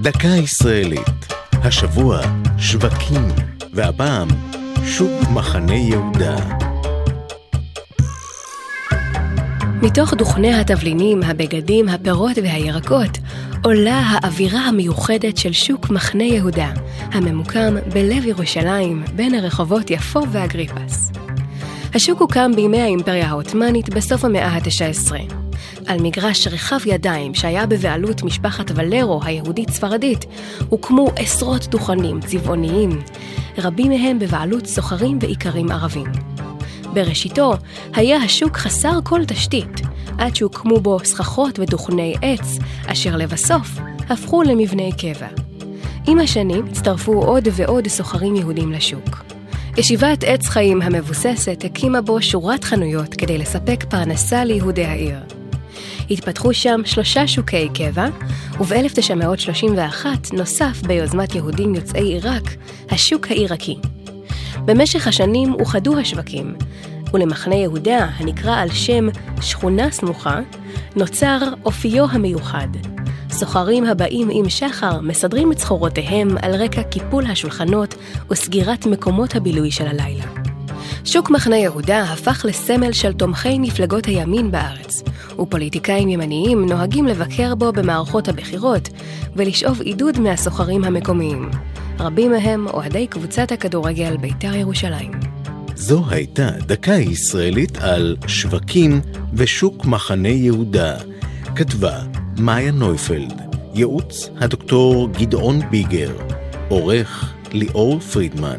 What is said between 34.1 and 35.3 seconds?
בבעלות סוחרים